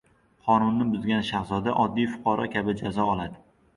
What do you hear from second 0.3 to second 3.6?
•Qonunni buzgan shahzoda oddiy fuqaro kabi jazo oladi.